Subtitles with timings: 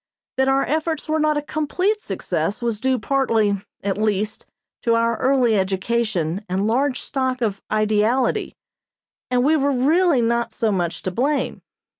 [0.37, 4.47] That our efforts were not a complete success was due partly, at least,
[4.81, 8.55] to our early education and large stock of ideality,
[9.29, 11.61] and we were really not so much to blame.